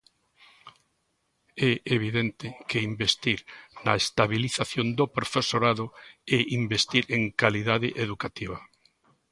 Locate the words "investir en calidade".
6.61-7.89